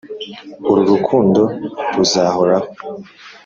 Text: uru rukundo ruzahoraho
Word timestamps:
uru 0.69 0.83
rukundo 0.91 1.41
ruzahoraho 1.95 2.69